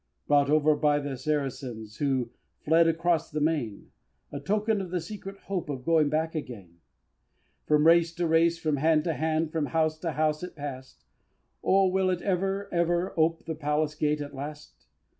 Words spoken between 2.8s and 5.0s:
accross the main, A token of the